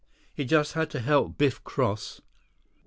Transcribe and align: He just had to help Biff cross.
He 0.33 0.45
just 0.45 0.73
had 0.73 0.89
to 0.89 0.99
help 0.99 1.37
Biff 1.37 1.63
cross. 1.63 2.21